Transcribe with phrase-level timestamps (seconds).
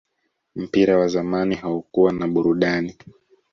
[0.55, 2.95] mpira wa zamani haukuwa na burudani